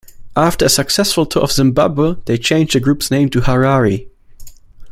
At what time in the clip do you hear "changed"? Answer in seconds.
2.39-2.73